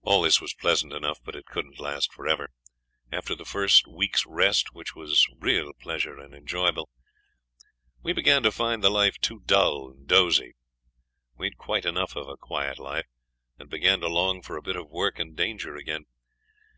All 0.00 0.22
this 0.22 0.40
was 0.40 0.54
pleasant 0.54 0.94
enough, 0.94 1.18
but 1.22 1.36
it 1.36 1.44
couldn't 1.44 1.78
last 1.78 2.10
for 2.10 2.26
ever. 2.26 2.48
After 3.12 3.34
the 3.34 3.44
first 3.44 3.86
week's 3.86 4.24
rest, 4.24 4.72
which 4.72 4.94
was 4.96 5.26
real 5.38 5.72
pleasure 5.78 6.18
and 6.18 6.34
enjoyment, 6.34 6.88
we 8.02 8.14
began 8.14 8.42
to 8.44 8.50
find 8.50 8.82
the 8.82 8.88
life 8.88 9.18
too 9.18 9.42
dull 9.44 9.90
and 9.90 10.06
dozy. 10.08 10.54
We'd 11.36 11.52
had 11.52 11.58
quite 11.58 11.84
enough 11.84 12.16
of 12.16 12.28
a 12.30 12.38
quiet 12.38 12.78
life, 12.78 13.08
and 13.58 13.68
began 13.68 14.00
to 14.00 14.08
long 14.08 14.40
for 14.40 14.56
a 14.56 14.62
bit 14.62 14.74
of 14.74 14.88
work 14.88 15.18
and 15.18 15.36
danger 15.36 15.76
again. 15.76 16.06